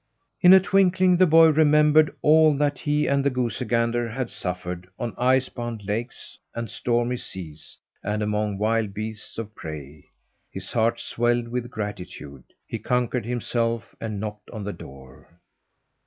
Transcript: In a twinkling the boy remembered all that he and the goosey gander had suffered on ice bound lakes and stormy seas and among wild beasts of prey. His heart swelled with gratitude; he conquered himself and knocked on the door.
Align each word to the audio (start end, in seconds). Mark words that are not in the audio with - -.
In 0.41 0.51
a 0.51 0.59
twinkling 0.59 1.17
the 1.17 1.27
boy 1.27 1.49
remembered 1.51 2.09
all 2.23 2.57
that 2.57 2.79
he 2.79 3.05
and 3.05 3.23
the 3.23 3.29
goosey 3.29 3.65
gander 3.65 4.09
had 4.09 4.31
suffered 4.31 4.89
on 4.97 5.13
ice 5.15 5.47
bound 5.47 5.83
lakes 5.85 6.39
and 6.55 6.71
stormy 6.71 7.17
seas 7.17 7.77
and 8.03 8.23
among 8.23 8.57
wild 8.57 8.95
beasts 8.95 9.37
of 9.37 9.53
prey. 9.53 10.05
His 10.49 10.71
heart 10.71 10.99
swelled 10.99 11.49
with 11.49 11.69
gratitude; 11.69 12.45
he 12.65 12.79
conquered 12.79 13.27
himself 13.27 13.93
and 14.01 14.19
knocked 14.19 14.49
on 14.49 14.63
the 14.63 14.73
door. 14.73 15.39